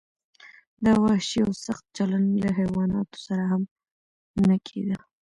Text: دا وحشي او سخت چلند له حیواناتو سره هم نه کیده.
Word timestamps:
دا 0.85 0.93
وحشي 1.03 1.39
او 1.45 1.51
سخت 1.65 1.85
چلند 1.97 2.27
له 2.43 2.49
حیواناتو 2.59 3.17
سره 3.25 3.43
هم 3.51 3.61
نه 4.47 4.55
کیده. 4.67 4.97